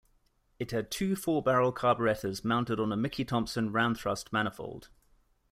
[0.57, 4.89] It had two four-barrel carburetors mounted on a Mickey Thompson Ram-Thrust manifold.